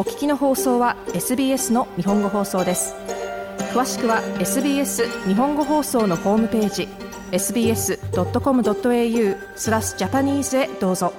[0.00, 2.94] お聞きの放送は SBS の日本語放送です。
[3.74, 6.88] 詳しくは SBS 日本語放送のホームページ
[7.32, 7.98] sbs.com.au
[9.56, 11.12] スラスジャパニーズへどうぞ。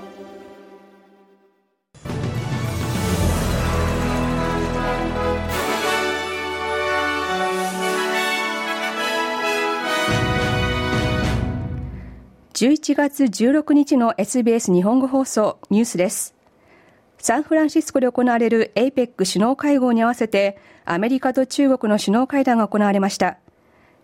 [12.56, 16.41] 11月16日の SBS 日本語放送ニュースです。
[17.22, 23.38] サンフランシスコで行われる APEC 首脳会合に合わせて、アメリカと中国の首脳会談が行われました。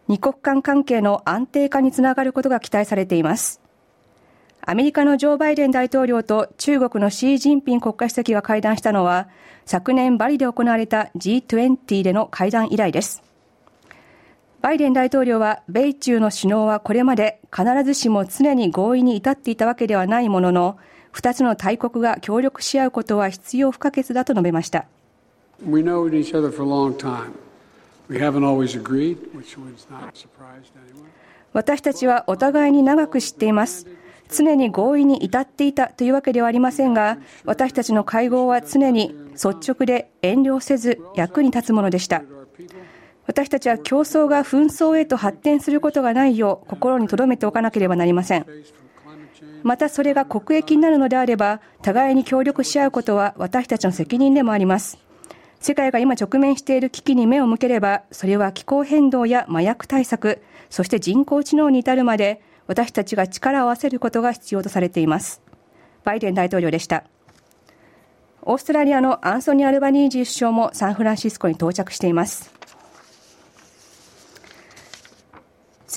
[0.08, 3.60] 二国間関係の安定化につながることが期待されています。
[4.62, 9.30] アメリカのジョー・バイデン大統領と中国のシー・ジンピン国家主席が会談したのは、
[9.66, 13.24] 昨年バリで行われた G20 での会談以来です。
[14.62, 20.78] バイデン大統領は、米中の首脳はこれまで必ずしも常に合意に至っていたわけではないものの、
[21.18, 24.86] 2つの大国が協力し合うことは必要不可欠だと述べました。
[31.54, 33.88] 私たちはお互いに長く知っています。
[34.30, 42.22] 常に合意に至っていたというわけではありませんが、私たちの会合は常に率直で遠慮せず役に立つものでした。
[43.26, 48.46] 私たちは競争が紛争へと発展することがないよう心に留めておかなければなりません。
[49.64, 54.98] またそれが国益になるのであれば、互いに協力し合うことは私たちの責任でもあります。
[55.60, 65.42] 世界が今直面している危機に目を向ければ、それは気候変動や麻薬対策、そして人工知能に至るまで、私たちが力を合わせることが必要とされています。
[66.04, 67.04] バイデン大統領でした。
[68.44, 72.57] オーストラリアのアンソニー・アルバニージー首相もサンフランシスコに到着しています。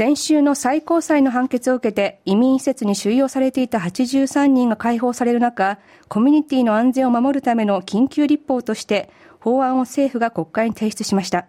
[0.00, 11.48] 先週の最高裁の判決を受けて移民施設に収容されていた83人が解放される中、コミュニティの安全を守るための緊急立法として法案を政府が国会に提出しました。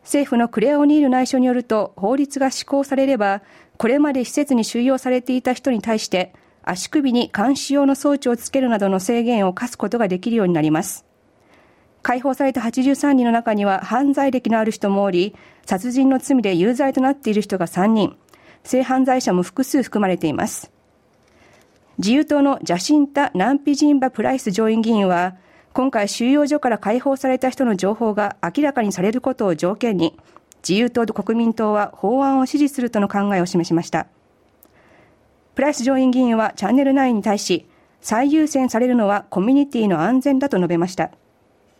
[0.00, 3.42] 政府のクレア・オニール内相によると法律が施行されれば、
[3.76, 11.09] これまで施設に収容されていた人に対して足首に監視用の装置をつけるなどの制限を課すことができるようになります。
[12.02, 15.34] 解放された83人の中には犯罪歴のある人もおり、
[15.66, 18.16] 殺人の罪で有罪となっている人が3人、
[18.64, 20.70] 性犯罪者も複数含まれています。
[21.98, 25.34] 自由党のジャシンタ・ナンピジンバ・プライス上院議員は、
[25.72, 30.18] 今回収容所から解放された人の情報が明らかにされることを条件に、
[30.66, 34.06] 自由党と国民党は法案を支持するとの考えを示しました。
[35.54, 37.66] プライス上院議員はチャンネル9に対し、
[38.00, 41.10] 最優先されるのはコミュニティの安全だと述べました。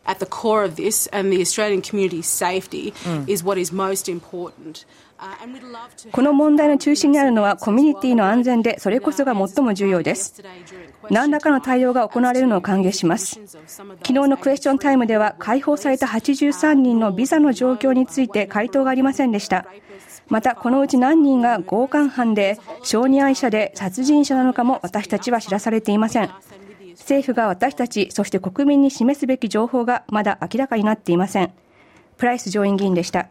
[0.05, 2.93] At the core of this and the Australian community's safety
[3.27, 4.87] is what is most important.
[6.13, 10.43] この問題の中心にあるのはコミュニティの安全でそれこそが最も重要です。
[11.11, 13.39] 何らかの対応が行われるのを歓迎します。
[13.47, 19.67] 昨日のクエスチョンタイムでは解放された83人のビザの状況について回答がありませんでした。
[20.29, 26.31] またこのうち何人が強姦犯で小児愛者で殺人者なのかも私たちは知らされていません。
[27.11, 31.53] 政府が私たち、そして国民に示すべき情報がまだ明らかになっていません。
[32.17, 33.29] プライス上院議員でした。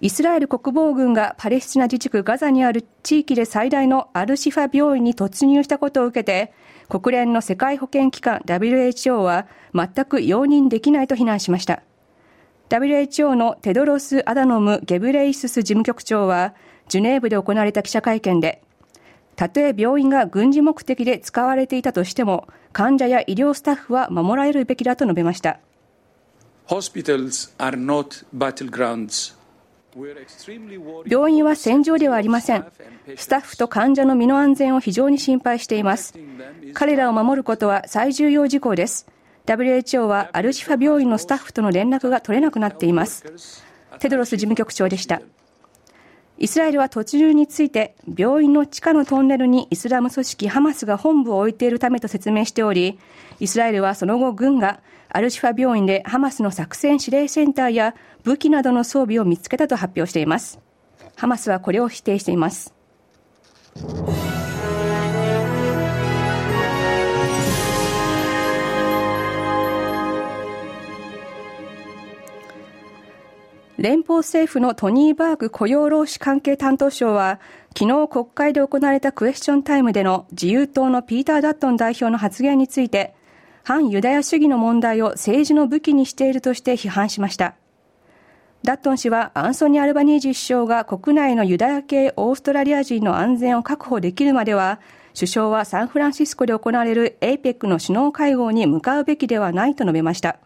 [0.00, 6.52] イスラエル国防軍がパレスチナ自治区ガザにある地域で最大のアルシファ病院に突入したことを受けて、
[6.88, 11.82] 国連の世界保健機関 WHO は全く容認できないと非難しました。
[12.68, 16.54] WHO のテドロス・アダノム・ゲブレイスス事務局長は、
[16.88, 18.62] ジュネーブで行われた記者会見で、
[19.36, 25.58] たとえ病院が軍事目的で使われていたとしても、患者や医療スタッフは守られるべきだと述べました。
[31.06, 32.66] 病院は戦場ではありません。
[33.16, 36.14] スタッフと患者の身の安全を非常に心配しています。
[36.72, 39.06] 彼らを守ることは最重要事項です。
[39.46, 43.24] WHO はアルシファ病院のスタッフとの連絡が取れなくなっています。
[43.98, 45.20] テドロス事務局長でした。
[46.42, 52.98] イスラエルは突入について、病院の地下のトンネルにイスラム組織ハマスが本部を置いているためと説明しており、
[53.38, 57.94] イスラエルはその後軍がアルシファ病院でハマスの作戦指令センターや
[58.24, 60.58] 武器などの装備を見つけたと発表しています。
[61.14, 62.74] ハマスはこれを否定しています。
[73.82, 77.40] 連邦政府のトニー・バーグ雇用労使関係担当相は、
[77.76, 83.12] 昨日国会で行われたクエスチョンタイムでの自由党のピーター・ダットン代表の発言について、
[83.64, 87.56] 反ユダヤ主義の問題を政治の武器にしているとして批判しました。
[88.62, 94.78] ダットン氏はアンソニー・アルバニージ首相が国内のユダヤ系オーストラリア人の安全を確保できるまでは、
[95.12, 100.36] 首相はサンフランシスコで行われる APEC の首脳会合に向かうべきではないと述べました。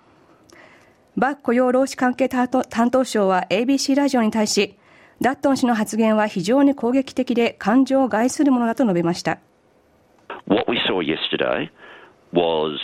[1.17, 4.77] バック雇用労使関係担当省は ABC ラジオに対し、
[5.23, 9.39] ダットン氏の発言は非常に攻撃的で感情を害するものだと述べました。
[10.47, 11.71] What we saw yesterday
[12.35, 12.77] was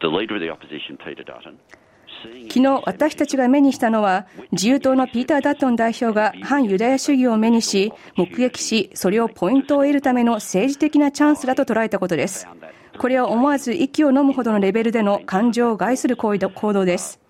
[0.00, 1.56] the leader of the opposition, Peter Dutton,
[2.48, 12.48] 昨日私たちが目にしたのは自由党のピーター・ダットン代表が反ユダヤ主義を目にし目撃しそれをポイントを得るための政治的なチャンスだと捉えたことです
[12.98, 17.20] これは思わず息を飲むほどのレベルでの感情を害する行動です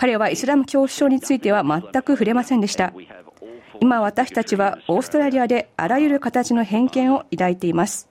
[0.00, 2.92] 彼はイスラム教主については全く触れませんでした。
[3.80, 8.08] 今私たちはオーストラリアであらゆる形の偏見を抱いています。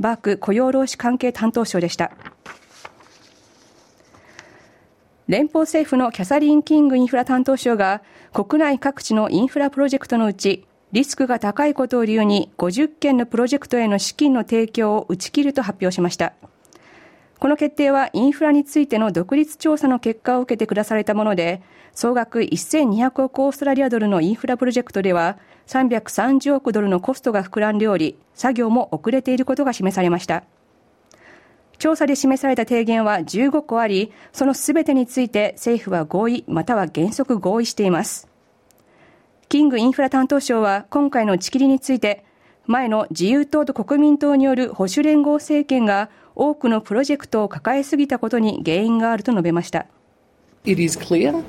[0.00, 2.12] バーク雇用労使関係担当省でした。
[5.28, 8.00] 連邦政府のキャサリン・キングインフラ担当省が
[8.32, 16.32] 国内各地のインフラプロジェクトのうちリスクが高いことを理由に50件のプロジェクトへの資金の提供を打ち切ると発表しました。
[17.42, 21.60] この決定はインフラについての独立調査の結果を受けて下されたもので、
[21.92, 30.44] 総額1200億オーストラリアドルのインフラプロジェクトでは330億ドルのコストが膨らんでおり、作業も遅れていることが示されました。
[31.78, 38.28] 調査で示された提言は15個あり、そのすべてについて政府は合意または原則合意しています。
[39.48, 42.24] キングインフラ担当省は今回の打ち切りについて、
[42.66, 49.86] 前の自由党と国民党による保守連合政権が多くのプロジェクトを抱えすぎたことに原因があると述べました。
[50.64, 51.42] It is clear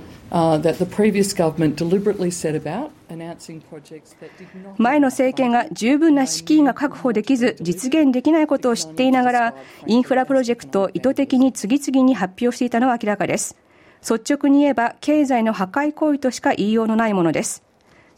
[4.80, 13.58] 前の政権が十分な資金が確保できず実現できないことを知っていながらインフラプロジェクトを意図的に次々に発表していたのは明らかです
[14.02, 17.62] 率直に言えば経済の破壊行為としか言いようのないものです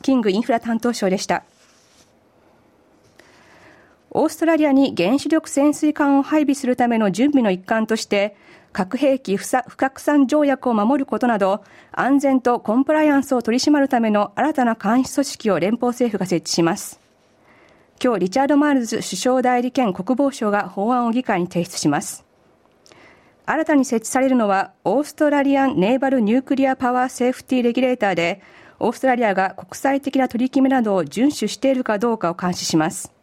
[0.01, 1.43] キングインフラ担当相でした
[4.17, 8.37] オーストラリアに原子力潜水艦を配備するための準備の一環として
[8.71, 9.45] 核兵器不
[9.75, 17.01] 拡散条約を守ることなど、安全とコンプライアンスを取り締まるための新たな監視組織を連邦政府が設置します。
[18.01, 22.25] 今日、リチャード・マールズ首相代理兼国防相が法案を議会に提出します。
[23.45, 28.41] 新たに設置されるのは、 Australian Naval Nuclear Power Safety Regulator で、
[28.79, 33.14] オーストラリアが国際的な取り決めなどを遵守しているかどうかを監視します。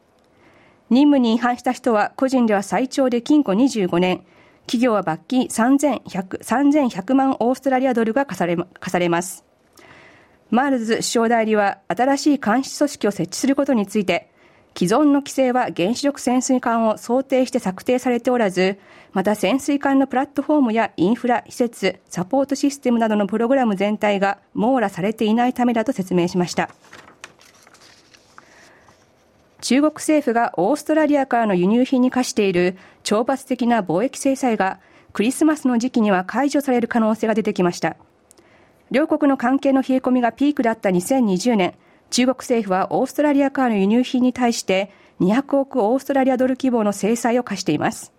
[0.92, 4.26] 任務に違反した人は個人では最長で禁錮25年、
[4.66, 9.42] 企業は罰金3100 3100万オーストラリアドルが課され課されます。
[10.50, 14.30] マールズ首相代理は新しい監視組織を設置することについて、
[14.76, 18.78] 既存の規制は原子力潜水艦を想定して策定されておらず、
[19.12, 26.68] また潜水艦のプラットフォームやインフラ、施設、サポートシステムなどのプログラム全体が網羅されていないためだと説明しました。
[29.62, 34.81] 中国政府がオーストラリアからの輸入品に課している懲罰的な貿易制裁が
[35.12, 37.97] クリスマスの時期には解除される可能性が出てきました。
[38.91, 41.75] 両国の関係の冷え込みがピークだった2020年、
[42.11, 48.12] 中国政府はオーストラリアからの輸入品に対して200億オーストラリアドル規模の制裁を課しています。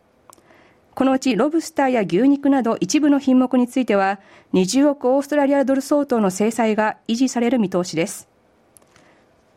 [0.96, 4.22] このうちロブスターや牛肉など一部の品目については
[4.54, 8.30] 20億オーストラリアドル相当の制裁が維持される見通しです。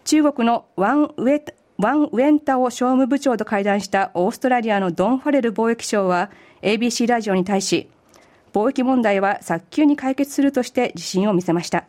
[0.05, 1.41] 中国のワンウェ
[1.78, 6.30] ワン・ウェンタオ商務部長と会談したオーストラリアのドン・ファレル貿易相は
[6.62, 7.88] ABC ラジオに対し
[8.52, 11.85] 貿易問題は早急に解決するとして自信を見せました。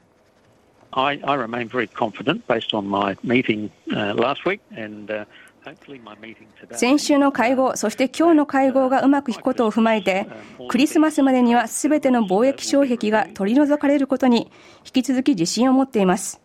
[0.91, 5.25] I, I remain very confident based on my meeting、uh, last week and、uh
[6.71, 10.27] 先週の会合、そして今日の会合がうまくいくことを踏まえて、
[10.69, 14.49] クリスマスまでにはすべての貿易障壁が取り除かれることに
[14.85, 16.39] 引き続き自信を持っています。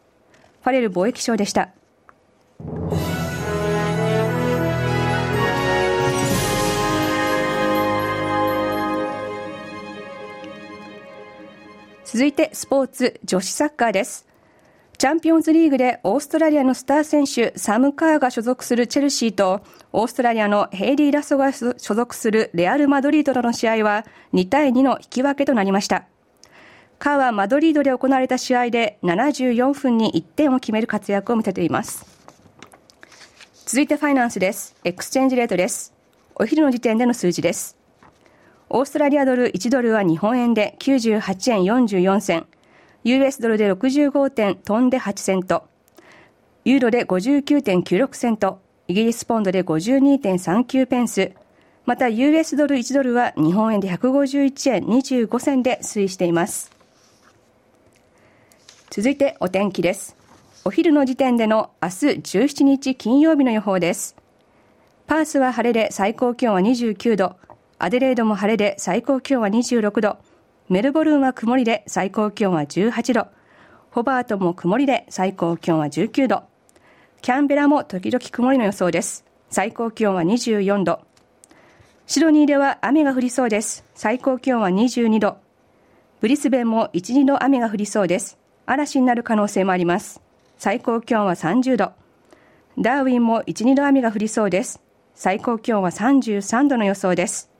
[0.62, 1.70] ファレル貿易相でした。
[12.12, 14.26] 続いてスポーツ女子サッカーです。
[14.98, 19.62] チャンピオンズリーグでオーストラリアのスター選手サム・カーが所属するチェルシーと
[19.94, 24.04] オーストラリアのヘイリー・ラソが所属するレアル・マドリードとの試合は
[24.34, 26.04] 2対2の引き分けとなりました。
[26.98, 32.04] カーはマドリードで行われた試合で74分に1点を決める活躍を見せています。
[33.64, 34.76] 続いてファイナンスです。
[34.84, 35.94] エクスチェンジレートです。
[36.34, 37.81] お昼の時点での数字です。
[38.74, 42.46] オーストラリアドル1ドルは日本円で98円44銭、
[43.04, 45.64] US ドルで65点飛んで8セント、
[46.64, 51.32] ユーロで59.96セント、イギリスポンドで52.39ペンス、
[51.84, 56.72] また US ドル1ドルは日本円で151円25銭で推移しています。
[58.88, 60.16] 続いてお天気です。
[60.64, 61.94] お昼の時点での明日
[62.38, 64.16] 17日金曜日の予報です。
[65.06, 67.36] パースは晴れで最高気温は29度。
[67.84, 70.18] アデレードも晴れで最高気温は26度。
[70.68, 73.26] メルボルンは曇りで最高気温は18度。
[73.90, 76.44] ホバートも曇りで最高気温は19度。
[77.22, 79.24] キャンベラも時々曇りの予想です。
[79.50, 81.00] 最高気温は24度。
[82.06, 83.84] シドニーでは雨が降りそうです。
[83.96, 85.38] 最高気温は22度。
[86.20, 88.38] ブリスベンも1、2度雨が降りそうです。
[88.64, 90.22] 嵐になる可能性もあります。
[90.56, 91.90] 最高気温は30度。
[92.78, 94.80] ダーウィンも1、2度雨が降りそうです。
[95.16, 97.51] 最高気温は33度の予想です。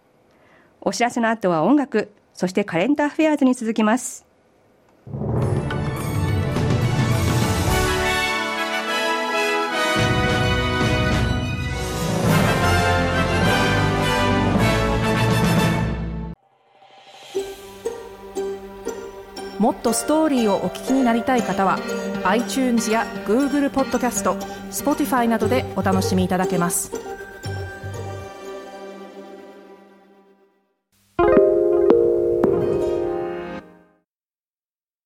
[0.84, 4.26] お知らせの後は音楽、そしてカレンダーフェアーズに続きます。
[19.58, 21.78] もっとストーリーをお聞きになりたい方は
[22.24, 24.34] iTunes や Google ポッドキャスト
[24.72, 27.11] Spotify などでお楽しみいただけます